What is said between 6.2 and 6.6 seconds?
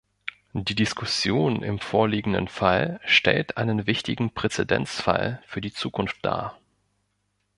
dar.